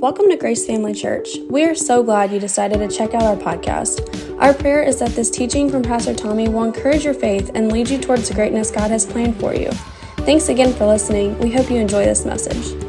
Welcome 0.00 0.28
to 0.28 0.36
Grace 0.36 0.64
Family 0.64 0.94
Church. 0.94 1.38
We 1.50 1.64
are 1.64 1.74
so 1.74 2.04
glad 2.04 2.30
you 2.30 2.38
decided 2.38 2.78
to 2.78 2.96
check 2.96 3.14
out 3.14 3.24
our 3.24 3.34
podcast. 3.34 4.38
Our 4.40 4.54
prayer 4.54 4.80
is 4.80 5.00
that 5.00 5.10
this 5.10 5.28
teaching 5.28 5.68
from 5.68 5.82
Pastor 5.82 6.14
Tommy 6.14 6.48
will 6.48 6.62
encourage 6.62 7.04
your 7.04 7.14
faith 7.14 7.50
and 7.56 7.72
lead 7.72 7.90
you 7.90 7.98
towards 7.98 8.28
the 8.28 8.34
greatness 8.34 8.70
God 8.70 8.92
has 8.92 9.04
planned 9.04 9.40
for 9.40 9.56
you. 9.56 9.72
Thanks 10.18 10.50
again 10.50 10.72
for 10.72 10.86
listening. 10.86 11.36
We 11.40 11.50
hope 11.50 11.68
you 11.68 11.78
enjoy 11.78 12.04
this 12.04 12.24
message. 12.24 12.80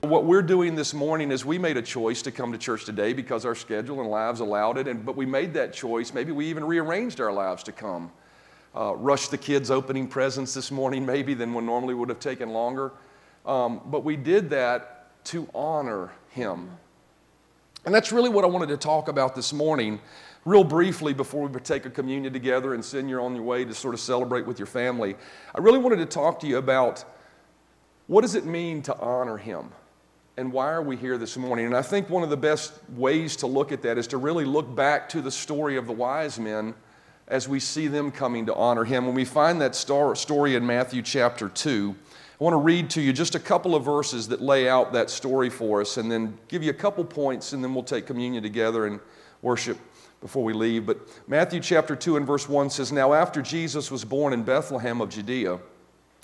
What 0.00 0.24
we're 0.24 0.42
doing 0.42 0.74
this 0.74 0.92
morning 0.92 1.30
is 1.30 1.44
we 1.44 1.56
made 1.56 1.76
a 1.76 1.82
choice 1.82 2.20
to 2.22 2.32
come 2.32 2.50
to 2.50 2.58
church 2.58 2.84
today 2.84 3.12
because 3.12 3.44
our 3.44 3.54
schedule 3.54 4.00
and 4.00 4.10
lives 4.10 4.40
allowed 4.40 4.76
it, 4.76 4.88
and, 4.88 5.06
but 5.06 5.14
we 5.14 5.24
made 5.24 5.54
that 5.54 5.72
choice. 5.72 6.12
Maybe 6.12 6.32
we 6.32 6.46
even 6.46 6.64
rearranged 6.64 7.20
our 7.20 7.32
lives 7.32 7.62
to 7.62 7.70
come. 7.70 8.10
Uh, 8.74 8.94
the 8.94 9.38
kids' 9.40 9.70
opening 9.70 10.08
presents 10.08 10.52
this 10.52 10.72
morning, 10.72 11.06
maybe, 11.06 11.32
than 11.32 11.54
what 11.54 11.62
normally 11.62 11.94
would 11.94 12.08
have 12.08 12.18
taken 12.18 12.48
longer. 12.48 12.90
Um, 13.44 13.80
but 13.86 14.04
we 14.04 14.16
did 14.16 14.50
that 14.50 15.24
to 15.26 15.48
honor 15.54 16.12
him. 16.30 16.70
And 17.84 17.94
that's 17.94 18.12
really 18.12 18.30
what 18.30 18.44
I 18.44 18.46
wanted 18.46 18.68
to 18.68 18.76
talk 18.76 19.08
about 19.08 19.34
this 19.34 19.52
morning, 19.52 20.00
real 20.44 20.62
briefly, 20.62 21.12
before 21.12 21.48
we 21.48 21.60
take 21.60 21.84
a 21.84 21.90
communion 21.90 22.32
together 22.32 22.74
and 22.74 22.84
send 22.84 23.10
you 23.10 23.20
on 23.20 23.34
your 23.34 23.44
way 23.44 23.64
to 23.64 23.74
sort 23.74 23.94
of 23.94 24.00
celebrate 24.00 24.46
with 24.46 24.58
your 24.58 24.66
family. 24.66 25.16
I 25.54 25.60
really 25.60 25.78
wanted 25.78 25.96
to 25.96 26.06
talk 26.06 26.38
to 26.40 26.46
you 26.46 26.58
about 26.58 27.04
what 28.06 28.20
does 28.20 28.34
it 28.34 28.44
mean 28.44 28.82
to 28.82 28.96
honor 28.98 29.36
him? 29.36 29.70
And 30.36 30.52
why 30.52 30.70
are 30.70 30.82
we 30.82 30.96
here 30.96 31.18
this 31.18 31.36
morning? 31.36 31.66
And 31.66 31.76
I 31.76 31.82
think 31.82 32.08
one 32.08 32.22
of 32.22 32.30
the 32.30 32.36
best 32.36 32.72
ways 32.90 33.36
to 33.36 33.46
look 33.46 33.70
at 33.72 33.82
that 33.82 33.98
is 33.98 34.06
to 34.08 34.16
really 34.16 34.44
look 34.44 34.74
back 34.74 35.08
to 35.10 35.20
the 35.20 35.30
story 35.30 35.76
of 35.76 35.86
the 35.86 35.92
wise 35.92 36.38
men 36.38 36.74
as 37.28 37.48
we 37.48 37.60
see 37.60 37.86
them 37.86 38.10
coming 38.10 38.46
to 38.46 38.54
honor 38.54 38.84
him. 38.84 39.06
When 39.06 39.14
we 39.14 39.24
find 39.24 39.60
that 39.60 39.74
story 39.74 40.54
in 40.54 40.66
Matthew 40.66 41.02
chapter 41.02 41.48
2, 41.48 41.94
I 42.40 42.44
want 42.44 42.54
to 42.54 42.58
read 42.58 42.90
to 42.90 43.00
you 43.00 43.12
just 43.12 43.34
a 43.34 43.38
couple 43.38 43.74
of 43.74 43.84
verses 43.84 44.28
that 44.28 44.40
lay 44.40 44.68
out 44.68 44.92
that 44.94 45.10
story 45.10 45.50
for 45.50 45.80
us 45.80 45.98
and 45.98 46.10
then 46.10 46.38
give 46.48 46.62
you 46.62 46.70
a 46.70 46.74
couple 46.74 47.04
points 47.04 47.52
and 47.52 47.62
then 47.62 47.74
we'll 47.74 47.84
take 47.84 48.06
communion 48.06 48.42
together 48.42 48.86
and 48.86 49.00
worship 49.42 49.78
before 50.20 50.42
we 50.42 50.54
leave. 50.54 50.86
But 50.86 50.98
Matthew 51.28 51.60
chapter 51.60 51.94
2 51.94 52.16
and 52.16 52.26
verse 52.26 52.48
1 52.48 52.70
says, 52.70 52.90
Now 52.90 53.12
after 53.12 53.42
Jesus 53.42 53.90
was 53.90 54.04
born 54.04 54.32
in 54.32 54.44
Bethlehem 54.44 55.00
of 55.00 55.10
Judea, 55.10 55.58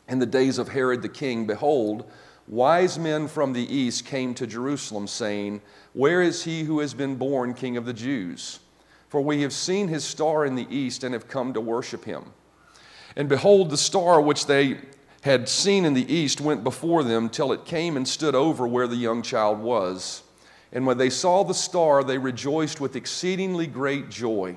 in 0.09 0.19
the 0.19 0.27
days 0.27 0.57
of 0.57 0.69
Herod 0.69 1.03
the 1.03 1.09
king, 1.09 1.47
behold, 1.47 2.11
wise 2.47 2.99
men 2.99 3.29
from 3.29 3.53
the 3.53 3.75
east 3.75 4.07
came 4.07 4.35
to 4.35 4.47
Jerusalem, 4.47 5.07
saying, 5.07 5.61
Where 5.93 6.23
is 6.23 6.45
he 6.45 6.63
who 6.63 6.81
has 6.81 6.95
been 6.95 7.17
born 7.17 7.53
king 7.53 7.77
of 7.77 7.85
the 7.85 7.93
Jews? 7.93 8.61
For 9.09 9.21
we 9.21 9.43
have 9.43 9.53
seen 9.53 9.89
his 9.89 10.05
star 10.05 10.47
in 10.47 10.55
the 10.55 10.67
east 10.75 11.05
and 11.05 11.13
have 11.13 11.29
come 11.29 11.53
to 11.53 11.61
worship 11.61 12.05
him. 12.05 12.25
And 13.17 13.29
behold, 13.29 13.71
the 13.71 13.77
star 13.77 14.21
which 14.21 14.47
they 14.47 14.79
had 15.23 15.49
seen 15.49 15.85
in 15.85 15.95
the 15.95 16.13
east 16.13 16.41
went 16.41 16.63
before 16.63 17.03
them 17.03 17.29
till 17.29 17.53
it 17.53 17.65
came 17.65 17.97
and 17.97 18.07
stood 18.07 18.35
over 18.35 18.67
where 18.67 18.87
the 18.87 18.97
young 18.97 19.23
child 19.23 19.59
was. 19.59 20.23
And 20.73 20.87
when 20.87 20.99
they 20.99 21.11
saw 21.11 21.43
the 21.43 21.55
star, 21.55 22.05
they 22.05 22.19
rejoiced 22.19 22.81
with 22.81 22.95
exceedingly 22.95 23.67
great 23.67 24.11
joy. 24.11 24.57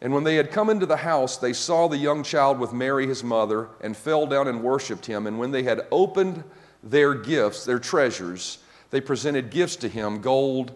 And 0.00 0.12
when 0.12 0.24
they 0.24 0.36
had 0.36 0.50
come 0.50 0.70
into 0.70 0.86
the 0.86 0.98
house, 0.98 1.36
they 1.36 1.52
saw 1.52 1.88
the 1.88 1.96
young 1.96 2.22
child 2.22 2.58
with 2.58 2.72
Mary 2.72 3.06
his 3.06 3.24
mother, 3.24 3.68
and 3.80 3.96
fell 3.96 4.26
down 4.26 4.48
and 4.48 4.62
worshiped 4.62 5.06
him. 5.06 5.26
And 5.26 5.38
when 5.38 5.50
they 5.50 5.62
had 5.62 5.86
opened 5.90 6.44
their 6.82 7.14
gifts, 7.14 7.64
their 7.64 7.78
treasures, 7.78 8.58
they 8.90 9.00
presented 9.00 9.50
gifts 9.50 9.76
to 9.76 9.88
him 9.88 10.20
gold, 10.20 10.72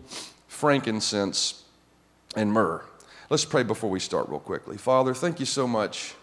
frankincense, 0.49 1.65
and 2.35 2.53
myrrh. 2.53 2.83
Let's 3.31 3.45
pray 3.45 3.63
before 3.63 3.91
we 3.91 4.01
start, 4.01 4.29
real 4.29 4.41
quickly. 4.41 4.79
Father, 4.79 5.13
thank 5.15 5.39
you 5.41 5.47
so 5.47 5.69
much 5.69 6.15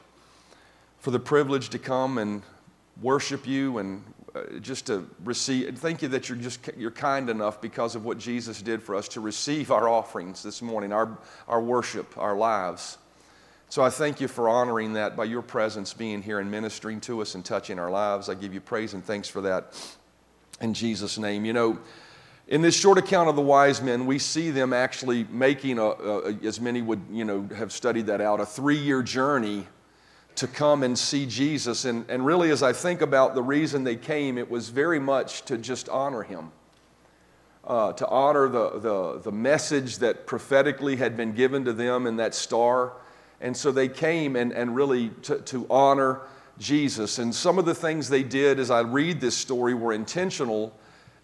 for 0.99 1.11
the 1.11 1.19
privilege 1.19 1.69
to 1.69 1.79
come 1.79 2.17
and 2.17 2.41
worship 3.01 3.47
you 3.47 3.77
and 3.77 4.03
uh, 4.35 4.59
just 4.59 4.87
to 4.87 5.07
receive 5.23 5.77
thank 5.77 6.01
you 6.01 6.07
that 6.07 6.29
you're 6.29 6.37
just 6.37 6.59
you're 6.77 6.91
kind 6.91 7.29
enough 7.29 7.61
because 7.61 7.95
of 7.95 8.05
what 8.05 8.17
jesus 8.17 8.61
did 8.61 8.81
for 8.81 8.95
us 8.95 9.07
to 9.07 9.19
receive 9.19 9.71
our 9.71 9.87
offerings 9.87 10.43
this 10.43 10.61
morning 10.61 10.91
our, 10.91 11.17
our 11.47 11.61
worship 11.61 12.17
our 12.17 12.35
lives. 12.35 12.97
So 13.69 13.83
i 13.83 13.89
thank 13.89 14.21
you 14.21 14.27
for 14.27 14.47
honoring 14.47 14.93
that 14.93 15.15
by 15.15 15.25
your 15.25 15.41
presence 15.41 15.93
being 15.93 16.21
here 16.21 16.39
and 16.39 16.49
ministering 16.49 17.01
to 17.01 17.21
us 17.21 17.35
and 17.35 17.43
touching 17.43 17.79
our 17.79 17.89
lives. 17.89 18.29
I 18.29 18.33
give 18.33 18.53
you 18.53 18.61
praise 18.61 18.93
and 18.93 19.03
thanks 19.03 19.27
for 19.27 19.41
that 19.41 19.73
in 20.61 20.73
jesus 20.73 21.17
name. 21.17 21.45
You 21.45 21.53
know 21.53 21.79
in 22.47 22.61
this 22.61 22.75
short 22.75 22.97
account 22.97 23.27
of 23.27 23.35
the 23.35 23.41
wise 23.41 23.81
men 23.81 24.05
we 24.05 24.19
see 24.19 24.51
them 24.51 24.71
actually 24.71 25.25
making 25.31 25.79
a, 25.79 25.85
a 25.85 26.33
as 26.43 26.61
many 26.61 26.81
would 26.81 27.01
you 27.11 27.25
know 27.25 27.47
have 27.55 27.71
studied 27.71 28.05
that 28.05 28.21
out 28.21 28.39
a 28.39 28.45
three-year 28.45 29.01
journey 29.01 29.65
to 30.35 30.47
come 30.47 30.83
and 30.83 30.97
see 30.97 31.25
Jesus. 31.25 31.85
And, 31.85 32.09
and 32.09 32.25
really, 32.25 32.51
as 32.51 32.61
I 32.61 32.73
think 32.73 33.01
about 33.01 33.35
the 33.35 33.41
reason 33.41 33.83
they 33.83 33.95
came, 33.95 34.37
it 34.37 34.49
was 34.49 34.69
very 34.69 34.99
much 34.99 35.43
to 35.45 35.57
just 35.57 35.89
honor 35.89 36.23
him, 36.23 36.51
uh, 37.63 37.93
to 37.93 38.07
honor 38.07 38.49
the, 38.49 38.79
the, 38.79 39.19
the 39.23 39.31
message 39.31 39.99
that 39.99 40.27
prophetically 40.27 40.97
had 40.97 41.15
been 41.15 41.33
given 41.33 41.65
to 41.65 41.73
them 41.73 42.05
in 42.07 42.17
that 42.17 42.35
star. 42.35 42.93
And 43.41 43.55
so 43.55 43.71
they 43.71 43.87
came 43.87 44.35
and, 44.35 44.51
and 44.51 44.75
really 44.75 45.09
to, 45.23 45.39
to 45.39 45.65
honor 45.69 46.21
Jesus. 46.57 47.19
And 47.19 47.33
some 47.33 47.59
of 47.59 47.65
the 47.65 47.75
things 47.75 48.09
they 48.09 48.23
did 48.23 48.59
as 48.59 48.71
I 48.71 48.81
read 48.81 49.19
this 49.19 49.35
story 49.35 49.73
were 49.73 49.93
intentional. 49.93 50.73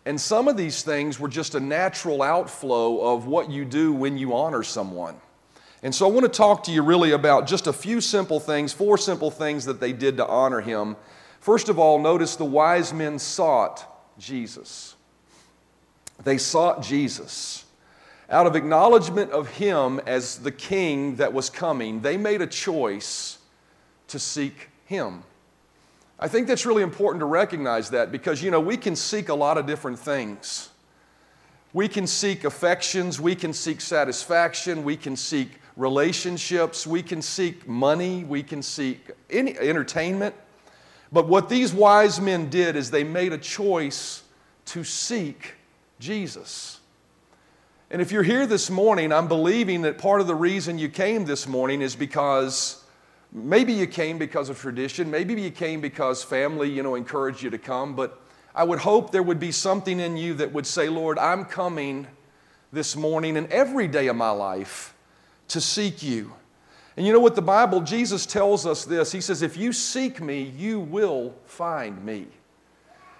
And 0.06 0.20
some 0.20 0.48
of 0.48 0.58
these 0.58 0.84
things 0.84 1.20
were 1.20 1.30
just 1.30 1.56
a 1.56 1.60
natural 1.60 2.22
outflow 2.22 3.14
of 3.14 3.28
what 3.28 3.50
you 3.50 3.66
do 3.66 3.94
when 3.94 4.18
you 4.18 4.36
honor 4.36 4.64
someone. 4.64 5.16
And 5.84 5.94
so 5.94 6.08
I 6.08 6.12
want 6.12 6.26
to 6.26 6.38
talk 6.38 6.64
to 6.66 6.72
you 6.72 6.84
really 6.84 7.12
about 7.12 7.48
just 7.48 7.66
a 7.66 7.74
few 7.74 8.02
simple 8.02 8.40
things, 8.40 8.72
four 8.72 8.98
simple 8.98 9.32
things 9.32 9.66
that 9.66 9.80
they 9.80 9.94
did 9.94 10.18
to 10.18 10.28
honor 10.28 10.62
him. 10.62 10.96
First 11.40 11.70
of 11.70 11.80
all, 11.80 11.98
notice 11.98 12.36
the 12.36 12.46
wise 12.46 12.94
men 12.94 13.18
sought 13.18 13.88
Jesus. 14.20 14.96
They 16.24 16.38
sought 16.38 16.84
Jesus. 16.84 17.66
Out 18.30 18.46
of 18.46 18.56
acknowledgement 18.56 19.32
of 19.32 19.50
him 19.50 20.00
as 20.06 20.38
the 20.38 20.52
king 20.52 21.16
that 21.16 21.34
was 21.34 21.50
coming, 21.50 22.02
they 22.02 22.16
made 22.16 22.42
a 22.42 22.48
choice 22.48 23.40
to 24.08 24.20
seek 24.20 24.70
him. 24.86 25.24
I 26.20 26.28
think 26.28 26.48
that's 26.48 26.68
really 26.68 26.84
important 26.84 27.22
to 27.22 27.26
recognize 27.26 27.90
that 27.90 28.12
because, 28.12 28.44
you 28.44 28.52
know, 28.52 28.60
we 28.60 28.78
can 28.78 28.96
seek 28.96 29.30
a 29.30 29.34
lot 29.34 29.58
of 29.58 29.66
different 29.66 29.98
things. 29.98 30.70
We 31.74 31.88
can 31.88 32.06
seek 32.06 32.44
affections, 32.44 33.20
we 33.20 33.34
can 33.34 33.54
seek 33.54 33.82
satisfaction, 33.82 34.84
we 34.84 34.96
can 34.96 35.16
seek 35.16 35.61
relationships, 35.76 36.86
we 36.86 37.02
can 37.02 37.22
seek 37.22 37.68
money, 37.68 38.24
we 38.24 38.44
can 38.44 38.62
seek 38.62 39.12
any 39.30 39.58
entertainment. 39.58 40.36
But 41.12 41.28
what 41.28 41.50
these 41.50 41.74
wise 41.74 42.22
men 42.22 42.50
did 42.50 42.76
is 42.76 42.92
they 42.92 43.04
made 43.04 43.34
a 43.34 43.38
choice 43.38 44.24
to 44.66 44.84
seek 44.84 45.56
Jesus. 46.00 46.80
And 47.90 48.02
if 48.02 48.12
you're 48.12 48.24
here 48.24 48.48
this 48.48 48.70
morning, 48.70 49.12
I'm 49.12 49.28
believing 49.28 49.82
that 49.82 49.98
part 49.98 50.22
of 50.22 50.28
the 50.28 50.36
reason 50.36 50.78
you 50.78 50.88
came 50.88 51.26
this 51.26 51.46
morning 51.46 51.82
is 51.82 51.96
because 51.96 52.82
maybe 53.34 53.74
you 53.74 53.88
came 53.88 54.18
because 54.18 54.48
of 54.48 54.58
tradition, 54.58 55.12
maybe 55.12 55.40
you 55.42 55.52
came 55.52 55.82
because 55.82 56.24
family, 56.24 56.70
you 56.70 56.84
know, 56.84 56.96
encouraged 56.96 57.44
you 57.44 57.50
to 57.50 57.58
come, 57.58 57.96
but 57.96 58.22
I 58.56 58.64
would 58.64 58.80
hope 58.80 59.12
there 59.12 59.24
would 59.24 59.40
be 59.40 59.52
something 59.52 60.00
in 60.00 60.16
you 60.16 60.34
that 60.36 60.54
would 60.54 60.68
say, 60.68 60.88
Lord, 60.90 61.18
I'm 61.18 61.46
coming 61.46 62.08
this 62.72 62.96
morning 62.96 63.36
and 63.36 63.48
every 63.52 63.88
day 63.88 64.08
of 64.08 64.16
my 64.16 64.32
life 64.32 64.94
to 65.52 65.62
seek 65.62 66.02
you. 66.02 66.34
And 66.98 67.06
you 67.06 67.14
know 67.14 67.20
what 67.20 67.36
the 67.36 67.42
Bible, 67.42 67.82
Jesus 67.82 68.26
tells 68.26 68.66
us 68.66 68.86
this. 68.86 69.12
He 69.12 69.22
says, 69.22 69.42
If 69.42 69.56
you 69.56 69.72
seek 69.72 70.22
me, 70.22 70.54
you 70.58 70.80
will 70.80 71.34
find 71.46 72.04
me. 72.04 72.28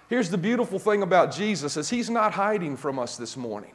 Here's 0.08 0.28
the 0.28 0.38
beautiful 0.38 0.78
thing 0.78 1.02
about 1.02 1.32
Jesus 1.32 1.76
is 1.76 1.88
he's 1.88 2.10
not 2.10 2.32
hiding 2.32 2.76
from 2.76 2.98
us 2.98 3.16
this 3.16 3.36
morning. 3.36 3.72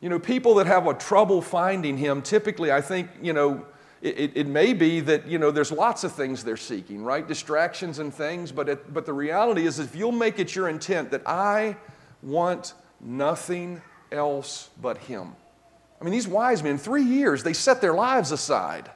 You 0.00 0.08
know, 0.08 0.18
people 0.18 0.56
that 0.56 0.66
have 0.66 0.86
a 0.86 0.94
trouble 0.94 1.40
finding 1.40 1.96
him, 1.96 2.20
typically 2.20 2.72
I 2.72 2.80
think, 2.80 3.08
you 3.22 3.32
know, 3.32 3.64
it, 4.02 4.32
it, 4.34 4.46
may 4.46 4.72
be 4.74 5.00
that, 5.00 5.26
you 5.26 5.38
know, 5.38 5.50
there's 5.50 5.72
lots 5.72 6.04
of 6.04 6.12
things 6.12 6.44
they're 6.44 6.56
seeking, 6.56 7.02
right? 7.02 7.26
Distractions 7.26 7.98
and 7.98 8.12
things, 8.12 8.52
but, 8.52 8.68
it, 8.68 8.92
but 8.92 9.06
the 9.06 9.12
reality 9.12 9.66
is 9.66 9.78
if 9.78 9.96
you'll 9.96 10.12
make 10.12 10.38
it 10.38 10.54
your 10.54 10.68
intent 10.68 11.10
that 11.12 11.22
I 11.26 11.76
want 12.22 12.74
nothing 13.00 13.80
else 14.12 14.68
but 14.80 14.98
him 14.98 15.34
I 16.00 16.04
mean, 16.04 16.12
these 16.12 16.28
wise 16.28 16.62
men, 16.62 16.78
three 16.78 17.02
years, 17.02 17.42
they 17.42 17.52
set 17.52 17.80
their 17.80 17.94
lives 17.94 18.32
aside 18.32 18.90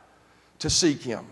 to 0.59 0.69
seek 0.69 1.03
him. 1.03 1.27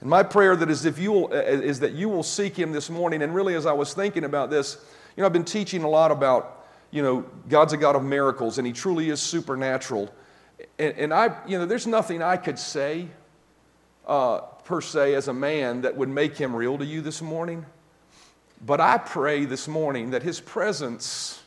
And 0.00 0.08
my 0.08 0.22
prayer 0.22 0.56
that 0.56 0.70
is, 0.70 0.84
if 0.84 0.98
you 0.98 1.12
will, 1.12 1.32
uh, 1.32 1.36
is 1.36 1.80
that 1.80 1.92
you 1.92 2.08
will 2.08 2.22
seek 2.22 2.56
him 2.56 2.72
this 2.72 2.88
morning. 2.88 3.22
And 3.22 3.34
really, 3.34 3.54
as 3.54 3.66
I 3.66 3.72
was 3.72 3.94
thinking 3.94 4.24
about 4.24 4.50
this, 4.50 4.78
you 5.16 5.22
know, 5.22 5.26
I've 5.26 5.32
been 5.32 5.44
teaching 5.44 5.82
a 5.82 5.88
lot 5.88 6.10
about, 6.10 6.66
you 6.90 7.02
know, 7.02 7.24
God's 7.48 7.72
a 7.72 7.76
God 7.76 7.96
of 7.96 8.04
miracles, 8.04 8.58
and 8.58 8.66
he 8.66 8.72
truly 8.72 9.10
is 9.10 9.20
supernatural. 9.20 10.08
And, 10.78 10.96
and 10.96 11.14
I, 11.14 11.36
you 11.46 11.58
know, 11.58 11.66
there's 11.66 11.86
nothing 11.86 12.22
I 12.22 12.36
could 12.36 12.58
say 12.58 13.08
uh, 14.06 14.38
per 14.64 14.80
se 14.80 15.14
as 15.14 15.28
a 15.28 15.34
man 15.34 15.82
that 15.82 15.96
would 15.96 16.08
make 16.08 16.36
him 16.36 16.54
real 16.54 16.78
to 16.78 16.84
you 16.84 17.00
this 17.00 17.20
morning. 17.20 17.66
But 18.64 18.80
I 18.80 18.98
pray 18.98 19.44
this 19.44 19.68
morning 19.68 20.10
that 20.10 20.22
his 20.22 20.40
presence 20.40 21.42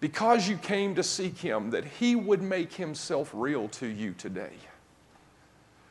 because 0.00 0.48
you 0.48 0.56
came 0.56 0.94
to 0.94 1.02
seek 1.02 1.38
him, 1.38 1.70
that 1.70 1.84
he 1.84 2.14
would 2.14 2.42
make 2.42 2.72
himself 2.74 3.30
real 3.34 3.68
to 3.68 3.86
you 3.86 4.12
today. 4.12 4.52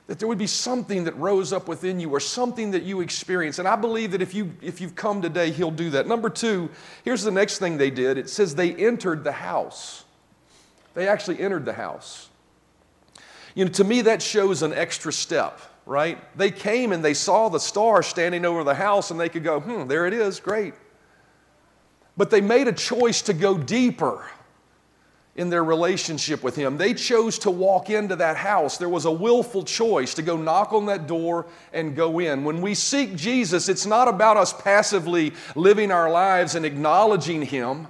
that 0.07 0.19
there 0.19 0.27
would 0.29 0.37
be 0.37 0.47
something 0.47 1.03
that 1.03 1.17
rose 1.17 1.51
up 1.51 1.67
within 1.67 1.99
you 1.99 2.09
or 2.09 2.19
something 2.21 2.71
that 2.71 2.83
you 2.83 3.01
experience. 3.01 3.59
And 3.59 3.67
I 3.67 3.75
believe 3.75 4.11
that 4.11 4.21
if, 4.21 4.33
you, 4.33 4.53
if 4.61 4.79
you've 4.79 4.95
come 4.95 5.21
today, 5.21 5.51
He'll 5.51 5.69
do 5.69 5.89
that. 5.89 6.07
Number 6.07 6.29
two, 6.29 6.69
here's 7.03 7.23
the 7.23 7.31
next 7.31 7.59
thing 7.59 7.77
they 7.77 7.89
did 7.89 8.17
it 8.17 8.29
says 8.29 8.55
they 8.55 8.73
entered 8.73 9.25
the 9.25 9.33
house. 9.33 10.05
They 10.93 11.09
actually 11.09 11.41
entered 11.41 11.65
the 11.65 11.73
house. 11.73 12.29
You 13.53 13.65
know, 13.65 13.71
to 13.71 13.83
me, 13.83 14.01
that 14.03 14.21
shows 14.21 14.61
an 14.61 14.71
extra 14.71 15.11
step, 15.11 15.59
right? 15.85 16.17
They 16.37 16.51
came 16.51 16.93
and 16.93 17.03
they 17.03 17.13
saw 17.13 17.49
the 17.49 17.59
star 17.59 18.01
standing 18.01 18.45
over 18.45 18.63
the 18.63 18.75
house 18.75 19.11
and 19.11 19.19
they 19.19 19.29
could 19.29 19.43
go, 19.43 19.59
hmm, 19.59 19.87
there 19.87 20.07
it 20.07 20.13
is, 20.13 20.39
great. 20.39 20.73
But 22.17 22.31
they 22.31 22.41
made 22.41 22.67
a 22.67 22.73
choice 22.73 23.21
to 23.23 23.33
go 23.33 23.57
deeper 23.57 24.25
in 25.37 25.51
their 25.51 25.63
relationship 25.63 26.43
with 26.43 26.55
Him. 26.55 26.77
They 26.77 26.95
chose 26.95 27.37
to 27.39 27.51
walk 27.51 27.91
into 27.91 28.15
that 28.15 28.37
house. 28.37 28.77
There 28.77 28.89
was 28.89 29.05
a 29.05 29.11
willful 29.11 29.63
choice 29.63 30.15
to 30.15 30.23
go 30.23 30.35
knock 30.35 30.73
on 30.73 30.87
that 30.87 31.05
door 31.05 31.45
and 31.71 31.95
go 31.95 32.17
in. 32.17 32.43
When 32.43 32.59
we 32.59 32.73
seek 32.73 33.15
Jesus, 33.15 33.69
it's 33.69 33.85
not 33.85 34.07
about 34.07 34.35
us 34.35 34.51
passively 34.51 35.33
living 35.55 35.91
our 35.91 36.09
lives 36.09 36.55
and 36.55 36.65
acknowledging 36.65 37.43
Him. 37.43 37.87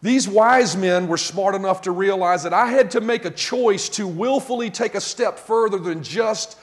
These 0.00 0.26
wise 0.26 0.74
men 0.74 1.06
were 1.06 1.18
smart 1.18 1.54
enough 1.54 1.82
to 1.82 1.90
realize 1.90 2.44
that 2.44 2.54
I 2.54 2.68
had 2.68 2.92
to 2.92 3.02
make 3.02 3.26
a 3.26 3.30
choice 3.30 3.90
to 3.90 4.08
willfully 4.08 4.70
take 4.70 4.94
a 4.94 5.00
step 5.02 5.38
further 5.38 5.78
than 5.78 6.02
just, 6.02 6.58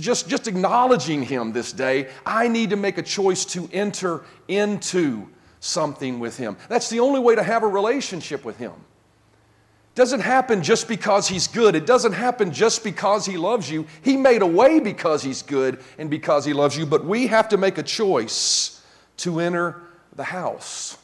just, 0.00 0.26
just 0.26 0.48
acknowledging 0.48 1.22
Him 1.22 1.52
this 1.52 1.74
day. 1.74 2.08
I 2.24 2.48
need 2.48 2.70
to 2.70 2.76
make 2.76 2.96
a 2.96 3.02
choice 3.02 3.44
to 3.46 3.68
enter 3.70 4.22
into 4.48 5.28
something 5.62 6.18
with 6.18 6.36
Him. 6.36 6.56
That's 6.68 6.90
the 6.90 7.00
only 7.00 7.20
way 7.20 7.36
to 7.36 7.42
have 7.42 7.62
a 7.62 7.68
relationship 7.68 8.44
with 8.44 8.58
Him. 8.58 8.72
It 8.72 9.94
doesn't 9.94 10.20
happen 10.20 10.62
just 10.62 10.88
because 10.88 11.28
He's 11.28 11.46
good. 11.46 11.76
It 11.76 11.86
doesn't 11.86 12.12
happen 12.12 12.52
just 12.52 12.82
because 12.82 13.24
He 13.24 13.36
loves 13.36 13.70
you. 13.70 13.86
He 14.02 14.16
made 14.16 14.42
a 14.42 14.46
way 14.46 14.80
because 14.80 15.22
He's 15.22 15.40
good 15.40 15.82
and 15.98 16.10
because 16.10 16.44
He 16.44 16.52
loves 16.52 16.76
you, 16.76 16.84
but 16.84 17.04
we 17.04 17.28
have 17.28 17.48
to 17.50 17.56
make 17.56 17.78
a 17.78 17.82
choice 17.82 18.84
to 19.18 19.38
enter 19.38 19.80
the 20.16 20.24
house. 20.24 20.98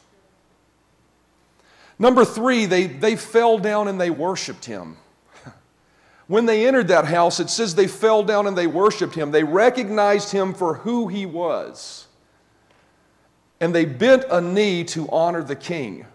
Number 1.97 2.25
three, 2.25 2.65
they, 2.65 2.87
they 2.87 3.15
fell 3.15 3.59
down 3.59 3.87
and 3.87 3.99
they 3.99 4.11
worshiped 4.11 4.65
Him. 4.65 4.97
When 6.27 6.45
they 6.45 6.67
entered 6.67 6.89
that 6.89 7.05
house, 7.05 7.39
it 7.39 7.49
says 7.49 7.75
they 7.75 7.87
fell 7.87 8.23
down 8.23 8.45
and 8.45 8.55
they 8.55 8.67
worshiped 8.67 9.15
him. 9.15 9.31
They 9.31 9.43
recognized 9.43 10.31
him 10.31 10.53
for 10.53 10.75
who 10.75 11.07
he 11.07 11.25
was 11.25 12.08
and 13.61 13.73
they 13.73 13.85
bent 13.85 14.25
a 14.29 14.41
knee 14.41 14.83
to 14.85 15.09
honor 15.09 15.43
the 15.43 15.55
king. 15.55 16.05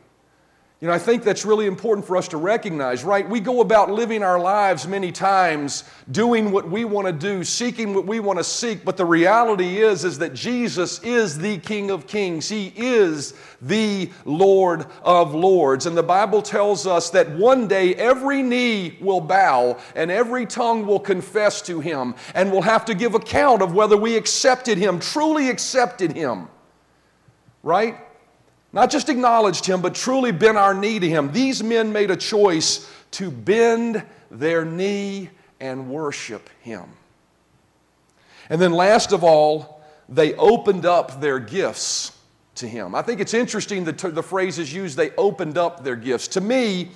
You 0.84 0.88
know, 0.88 0.94
I 0.94 0.98
think 0.98 1.22
that's 1.22 1.46
really 1.46 1.64
important 1.64 2.06
for 2.06 2.14
us 2.14 2.28
to 2.28 2.36
recognize, 2.36 3.04
right? 3.04 3.26
We 3.26 3.40
go 3.40 3.62
about 3.62 3.90
living 3.90 4.22
our 4.22 4.38
lives 4.38 4.86
many 4.86 5.12
times 5.12 5.84
doing 6.10 6.50
what 6.50 6.68
we 6.68 6.84
want 6.84 7.06
to 7.06 7.12
do, 7.12 7.42
seeking 7.42 7.94
what 7.94 8.04
we 8.04 8.20
want 8.20 8.38
to 8.38 8.44
seek, 8.44 8.84
but 8.84 8.98
the 8.98 9.06
reality 9.06 9.78
is 9.78 10.04
is 10.04 10.18
that 10.18 10.34
Jesus 10.34 11.02
is 11.02 11.38
the 11.38 11.56
King 11.56 11.90
of 11.90 12.06
Kings. 12.06 12.50
He 12.50 12.70
is 12.76 13.32
the 13.62 14.10
Lord 14.26 14.84
of 15.02 15.34
Lords. 15.34 15.86
And 15.86 15.96
the 15.96 16.02
Bible 16.02 16.42
tells 16.42 16.86
us 16.86 17.08
that 17.10 17.30
one 17.30 17.66
day 17.66 17.94
every 17.94 18.42
knee 18.42 18.98
will 19.00 19.22
bow 19.22 19.78
and 19.96 20.10
every 20.10 20.44
tongue 20.44 20.84
will 20.84 21.00
confess 21.00 21.62
to 21.62 21.80
him 21.80 22.14
and 22.34 22.52
will 22.52 22.60
have 22.60 22.84
to 22.84 22.94
give 22.94 23.14
account 23.14 23.62
of 23.62 23.74
whether 23.74 23.96
we 23.96 24.18
accepted 24.18 24.76
him, 24.76 24.98
truly 24.98 25.48
accepted 25.48 26.12
him 26.12 26.48
right? 27.64 27.98
Not 28.72 28.90
just 28.90 29.08
acknowledged 29.08 29.66
him, 29.66 29.80
but 29.80 29.94
truly 29.94 30.30
bent 30.30 30.56
our 30.56 30.74
knee 30.74 30.98
to 31.00 31.08
him. 31.08 31.32
These 31.32 31.62
men 31.62 31.92
made 31.92 32.10
a 32.10 32.16
choice 32.16 32.88
to 33.12 33.30
bend 33.30 34.04
their 34.30 34.64
knee 34.64 35.30
and 35.60 35.88
worship 35.88 36.48
him. 36.60 36.84
And 38.50 38.60
then, 38.60 38.72
last 38.72 39.12
of 39.12 39.24
all, 39.24 39.82
they 40.08 40.34
opened 40.34 40.84
up 40.84 41.20
their 41.20 41.38
gifts 41.38 42.12
to 42.56 42.68
him. 42.68 42.94
I 42.94 43.02
think 43.02 43.20
it's 43.20 43.34
interesting 43.34 43.84
that 43.84 43.98
the 43.98 44.22
phrase 44.22 44.58
is 44.58 44.72
used, 44.72 44.96
they 44.96 45.10
opened 45.12 45.56
up 45.56 45.82
their 45.82 45.96
gifts. 45.96 46.28
To 46.28 46.40
me, 46.40 46.90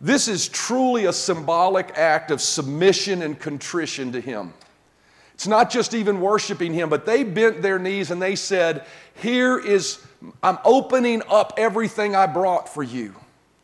this 0.00 0.28
is 0.28 0.48
truly 0.48 1.06
a 1.06 1.12
symbolic 1.12 1.90
act 1.96 2.30
of 2.30 2.40
submission 2.40 3.22
and 3.22 3.38
contrition 3.38 4.12
to 4.12 4.20
him. 4.20 4.52
It's 5.38 5.46
not 5.46 5.70
just 5.70 5.94
even 5.94 6.20
worshiping 6.20 6.74
Him, 6.74 6.88
but 6.88 7.06
they 7.06 7.22
bent 7.22 7.62
their 7.62 7.78
knees 7.78 8.10
and 8.10 8.20
they 8.20 8.34
said, 8.34 8.84
Here 9.14 9.56
is, 9.56 10.04
I'm 10.42 10.58
opening 10.64 11.22
up 11.28 11.52
everything 11.56 12.16
I 12.16 12.26
brought 12.26 12.68
for 12.68 12.82
you. 12.82 13.14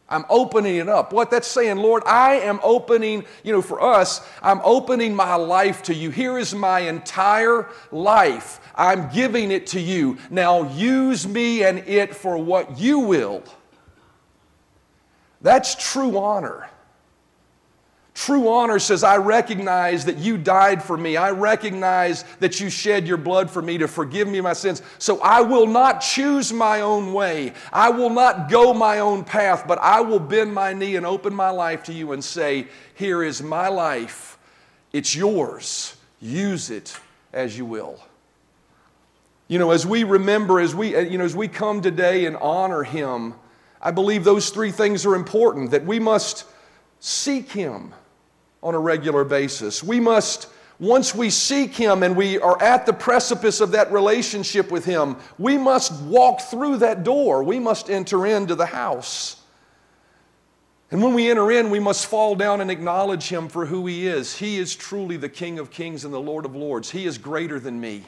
I'm 0.09 0.25
opening 0.29 0.76
it 0.76 0.88
up. 0.88 1.12
What 1.12 1.32
that's 1.32 1.49
saying, 1.49 1.79
Lord, 1.79 2.05
I 2.06 2.35
am 2.37 2.61
opening, 2.62 3.25
you 3.43 3.53
know, 3.53 3.61
for 3.61 3.82
us, 3.82 4.25
I'm 4.41 4.61
opening 4.62 5.17
my 5.17 5.35
life 5.35 5.82
to 5.85 5.94
you. 5.94 6.11
Here 6.11 6.38
is 6.38 6.55
my 6.55 6.79
entire 6.79 7.69
life. 7.91 8.61
I'm 8.76 9.11
giving 9.12 9.50
it 9.50 9.67
to 9.69 9.81
you. 9.81 10.19
Now 10.31 10.71
use 10.75 11.26
me 11.26 11.65
and 11.65 11.81
it 11.81 12.15
for 12.15 12.38
what 12.38 12.79
you 12.79 13.00
will. 13.00 13.43
That's 15.41 15.75
true 15.75 16.19
honor. 16.19 16.69
True 18.14 18.49
honor 18.49 18.78
says, 18.78 19.02
I 19.02 19.16
recognize 19.16 20.05
that 20.05 20.19
you 20.19 20.38
died 20.38 20.81
for 20.81 20.96
me. 20.96 21.16
I 21.16 21.32
recognize 21.32 22.25
that 22.38 22.61
you 22.61 22.70
shed 22.70 23.08
your 23.08 23.16
blood 23.16 23.50
for 23.50 23.61
me 23.61 23.76
to 23.78 23.88
forgive 23.88 24.28
me 24.28 24.40
my 24.40 24.52
sins. 24.52 24.82
So 24.99 25.20
I 25.20 25.40
will 25.40 25.66
not 25.66 26.00
choose 26.00 26.52
my 26.52 26.81
own 26.81 27.12
way. 27.12 27.52
I 27.72 27.90
will 27.90 28.11
not 28.11 28.49
go 28.49 28.72
my 28.72 29.00
own 29.00 29.25
path, 29.25 29.64
but 29.66 29.81
I 29.81 30.00
will 30.00 30.20
bend 30.20 30.55
my 30.55 30.72
knee 30.72 30.94
and 30.94 31.05
open 31.05 31.34
my 31.34 31.50
life 31.50 31.82
to 31.84 31.93
you 31.93 32.12
and 32.12 32.22
say, 32.22 32.69
Here 32.94 33.25
is 33.25 33.43
my 33.43 33.66
life. 33.66 34.38
It's 34.93 35.16
yours. 35.16 35.96
Use 36.20 36.70
it 36.70 36.96
as 37.32 37.58
you 37.58 37.66
will. 37.66 37.99
You 39.49 39.58
know, 39.58 39.72
as 39.72 39.84
we 39.84 40.05
remember, 40.05 40.61
as 40.61 40.72
we, 40.72 40.96
you 41.11 41.19
know, 41.19 41.25
as 41.25 41.34
we 41.34 41.49
come 41.49 41.82
today 41.82 42.26
and 42.26 42.37
honor 42.37 42.84
Him, 42.84 43.34
I 43.82 43.90
believe 43.90 44.22
those 44.22 44.50
three 44.50 44.70
things 44.70 45.05
are 45.05 45.16
important 45.16 45.72
that 45.72 45.84
we 45.84 45.99
must 45.99 46.44
seek 47.00 47.50
Him 47.50 47.93
on 48.64 48.75
a 48.75 48.78
regular 48.81 49.22
basis. 49.22 49.84
We 49.84 50.00
must, 50.00 50.49
once 50.81 51.14
we 51.14 51.28
seek 51.28 51.75
Him 51.75 52.02
and 52.02 52.16
we 52.16 52.38
are 52.38 52.61
at 52.61 52.87
the 52.87 52.94
precipice 52.94 53.61
of 53.61 53.72
that 53.72 53.93
relationship 53.93 54.70
with 54.70 54.87
Him, 54.87 55.16
we 55.38 55.58
must 55.58 55.93
walk 56.02 56.40
through 56.40 56.78
that 56.78 57.05
door. 57.05 57.44
We 57.44 57.61
must 57.61 57.90
enter 57.90 58.26
into 58.26 58.55
the 58.55 58.66
house. 58.66 59.37
And 60.90 61.02
when 61.02 61.12
we 61.12 61.31
enter 61.31 61.52
in, 61.52 61.70
we 61.70 61.81
must 61.81 62.06
fall 62.06 62.34
down 62.34 62.62
and 62.62 62.70
acknowledge 62.70 63.28
Him 63.28 63.49
for 63.49 63.66
who 63.66 63.87
He 63.87 64.06
is. 64.06 64.38
He 64.38 64.58
is 64.58 64.75
truly 64.75 65.19
the 65.19 65.28
King 65.28 65.58
of 65.58 65.70
kings 65.70 66.06
and 66.06 66.14
the 66.14 66.20
Lord 66.20 66.46
of 66.46 66.56
lords. 66.56 66.90
He 66.90 67.05
is 67.05 67.19
greater 67.19 67.61
than 67.61 67.78
me. 67.78 68.05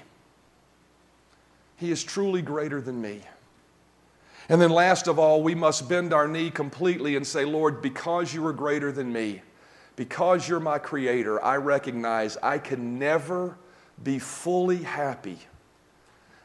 He 1.77 1.91
is 1.91 2.03
truly 2.03 2.41
greater 2.41 2.81
than 2.81 3.03
me. 3.03 3.21
And 4.49 4.63
then, 4.63 4.71
last 4.71 5.09
of 5.09 5.19
all, 5.19 5.43
we 5.43 5.55
must 5.55 5.89
bend 5.89 6.15
our 6.15 6.29
knee 6.29 6.51
completely 6.51 7.17
and 7.17 7.27
say, 7.27 7.45
Lord, 7.45 7.83
because 7.83 8.33
you 8.33 8.47
are 8.47 8.53
greater 8.53 8.93
than 8.93 9.13
me, 9.13 9.43
because 9.97 10.49
you're 10.49 10.61
my 10.61 10.79
creator, 10.79 11.43
I 11.43 11.57
recognize 11.57 12.37
I 12.43 12.59
can 12.59 12.99
never 12.99 13.57
be 14.03 14.19
fully 14.19 14.83
happy. 14.83 15.39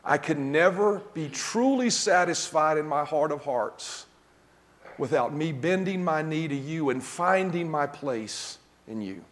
I 0.03 0.17
can 0.17 0.51
never 0.51 0.99
be 1.13 1.29
truly 1.29 1.89
satisfied 1.89 2.77
in 2.77 2.87
my 2.87 3.05
heart 3.05 3.31
of 3.31 3.43
hearts 3.43 4.07
without 4.97 5.33
me 5.33 5.51
bending 5.51 6.03
my 6.03 6.21
knee 6.21 6.47
to 6.47 6.55
you 6.55 6.89
and 6.89 7.03
finding 7.03 7.69
my 7.69 7.85
place 7.87 8.57
in 8.87 9.01
you. 9.01 9.23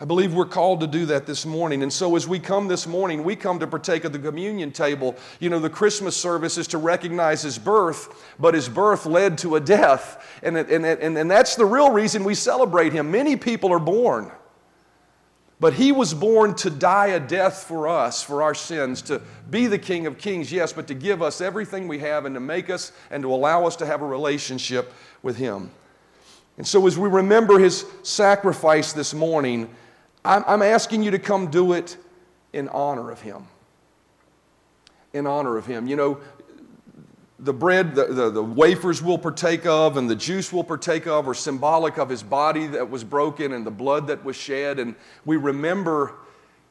I 0.00 0.04
believe 0.04 0.32
we're 0.32 0.46
called 0.46 0.78
to 0.80 0.86
do 0.86 1.06
that 1.06 1.26
this 1.26 1.44
morning. 1.44 1.82
And 1.82 1.92
so, 1.92 2.14
as 2.14 2.28
we 2.28 2.38
come 2.38 2.68
this 2.68 2.86
morning, 2.86 3.24
we 3.24 3.34
come 3.34 3.58
to 3.58 3.66
partake 3.66 4.04
of 4.04 4.12
the 4.12 4.18
communion 4.20 4.70
table. 4.70 5.16
You 5.40 5.50
know, 5.50 5.58
the 5.58 5.68
Christmas 5.68 6.16
service 6.16 6.56
is 6.56 6.68
to 6.68 6.78
recognize 6.78 7.42
his 7.42 7.58
birth, 7.58 8.32
but 8.38 8.54
his 8.54 8.68
birth 8.68 9.06
led 9.06 9.38
to 9.38 9.56
a 9.56 9.60
death. 9.60 10.38
And, 10.44 10.56
and, 10.56 10.86
and, 10.86 11.18
and 11.18 11.28
that's 11.28 11.56
the 11.56 11.64
real 11.64 11.90
reason 11.90 12.22
we 12.22 12.36
celebrate 12.36 12.92
him. 12.92 13.10
Many 13.10 13.34
people 13.34 13.72
are 13.72 13.80
born, 13.80 14.30
but 15.58 15.74
he 15.74 15.90
was 15.90 16.14
born 16.14 16.54
to 16.56 16.70
die 16.70 17.08
a 17.08 17.18
death 17.18 17.64
for 17.64 17.88
us, 17.88 18.22
for 18.22 18.40
our 18.44 18.54
sins, 18.54 19.02
to 19.02 19.20
be 19.50 19.66
the 19.66 19.80
King 19.80 20.06
of 20.06 20.16
Kings, 20.16 20.52
yes, 20.52 20.72
but 20.72 20.86
to 20.86 20.94
give 20.94 21.22
us 21.22 21.40
everything 21.40 21.88
we 21.88 21.98
have 21.98 22.24
and 22.24 22.36
to 22.36 22.40
make 22.40 22.70
us 22.70 22.92
and 23.10 23.24
to 23.24 23.32
allow 23.32 23.66
us 23.66 23.74
to 23.74 23.86
have 23.86 24.00
a 24.00 24.06
relationship 24.06 24.92
with 25.24 25.36
him. 25.36 25.72
And 26.56 26.64
so, 26.64 26.86
as 26.86 26.96
we 26.96 27.08
remember 27.08 27.58
his 27.58 27.84
sacrifice 28.04 28.92
this 28.92 29.12
morning, 29.12 29.74
I'm, 30.28 30.44
I'm 30.46 30.62
asking 30.62 31.02
you 31.02 31.10
to 31.12 31.18
come 31.18 31.50
do 31.50 31.72
it 31.72 31.96
in 32.52 32.68
honor 32.68 33.10
of 33.10 33.22
Him. 33.22 33.46
In 35.14 35.26
honor 35.26 35.56
of 35.56 35.64
Him. 35.64 35.88
You 35.88 35.96
know, 35.96 36.20
the 37.38 37.54
bread, 37.54 37.94
the, 37.94 38.06
the, 38.06 38.30
the, 38.30 38.44
wafers 38.44 39.00
we'll 39.02 39.16
partake 39.16 39.64
of, 39.64 39.96
and 39.96 40.10
the 40.10 40.14
juice 40.14 40.52
we'll 40.52 40.64
partake 40.64 41.06
of 41.06 41.26
are 41.28 41.34
symbolic 41.34 41.96
of 41.96 42.10
His 42.10 42.22
body 42.22 42.66
that 42.66 42.90
was 42.90 43.04
broken 43.04 43.54
and 43.54 43.64
the 43.64 43.70
blood 43.70 44.08
that 44.08 44.22
was 44.22 44.36
shed. 44.36 44.78
And 44.78 44.94
we 45.24 45.38
remember 45.38 46.14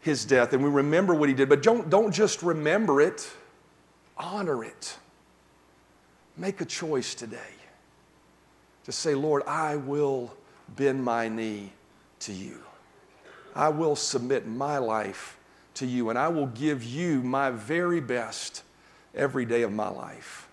His 0.01 0.23
death 0.23 0.53
and 0.53 0.63
we 0.63 0.69
remember 0.69 1.15
what 1.15 1.27
He 1.27 1.33
did. 1.33 1.49
But 1.49 1.63
don't, 1.63 1.89
don't 1.89 2.11
just 2.11 2.43
remember 2.43 3.01
it, 3.01 3.27
honor 4.17 4.63
it. 4.63 4.97
Make 6.37 6.61
a 6.61 6.65
choice 6.65 7.15
today 7.15 7.39
to 8.83 8.91
say, 8.91 9.15
Lord, 9.15 9.41
I 9.47 9.77
will 9.77 10.31
bend 10.75 11.03
my 11.03 11.27
knee 11.27 11.71
to 12.19 12.33
you. 12.33 12.59
I 13.57 13.69
will 13.69 13.95
submit 13.95 14.47
my 14.47 14.77
life 14.77 15.35
to 15.73 15.87
you 15.87 16.11
and 16.11 16.19
I 16.19 16.27
will 16.27 16.45
give 16.45 16.83
you 16.83 17.23
my 17.23 17.49
very 17.49 17.99
best 17.99 18.61
every 19.15 19.45
day 19.45 19.63
of 19.63 19.73
my 19.73 19.89
life. 19.89 20.47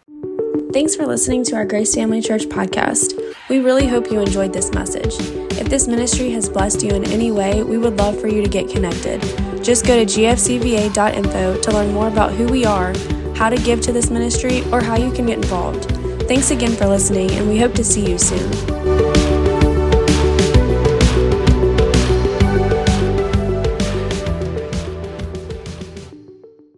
Thanks 0.73 0.97
for 0.97 1.07
listening 1.07 1.45
to 1.45 1.57
our 1.57 1.67
Grace 1.67 1.95
Family 1.95 2.23
Church 2.23 2.47
podcast. 2.47 3.21
We 3.51 3.61
really 3.61 3.87
hope 3.87 4.11
you 4.11 4.21
enjoyed 4.21 4.55
this 4.55 4.73
message. 4.73 5.15
If 5.61 5.69
this 5.69 5.87
ministry 5.87 6.31
has 6.31 6.49
blessed 6.49 6.83
you 6.83 6.95
in 6.95 7.05
any 7.11 7.31
way, 7.31 7.63
we 7.63 7.77
would 7.77 7.99
love 7.99 8.19
for 8.19 8.27
you 8.27 8.43
to 8.43 8.49
get 8.49 8.71
connected. 8.71 9.21
Just 9.63 9.87
go 9.87 10.03
to 10.03 10.07
gfcva.info 10.07 11.61
to 11.61 11.71
learn 11.73 11.93
more 11.93 12.09
about 12.09 12.33
who 12.33 12.47
we 12.47 12.65
are, 12.65 12.95
how 13.37 13.51
to 13.51 13.57
give 13.57 13.83
to 13.83 13.93
this 13.93 14.11
ministry, 14.11 14.65
or 14.73 14.83
how 14.83 14.97
you 14.97 15.13
can 15.13 15.27
get 15.27 15.37
involved. 15.37 15.85
Thanks 16.27 16.51
again 16.51 16.73
for 16.73 16.87
listening, 16.87 17.31
and 17.33 17.49
we 17.49 17.59
hope 17.59 17.75
to 17.75 17.85
see 17.85 18.11
you 18.11 18.17
soon. 18.19 19.24